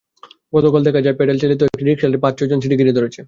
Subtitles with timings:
[0.53, 3.19] গতকাল দেখা যায়, প্যাডেলচালিত একটি রিকশা এলে পাঁচ-ছয়জন সেটি ঘিরে ধরছে।